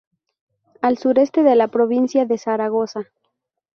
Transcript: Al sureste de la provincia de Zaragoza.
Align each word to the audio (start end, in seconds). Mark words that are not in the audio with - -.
Al 0.81 0.97
sureste 0.97 1.43
de 1.43 1.55
la 1.55 1.67
provincia 1.67 2.25
de 2.25 2.39
Zaragoza. 2.39 3.01